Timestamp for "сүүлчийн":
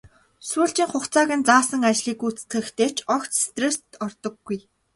0.49-0.89